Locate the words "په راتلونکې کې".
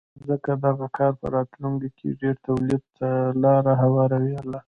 1.19-2.07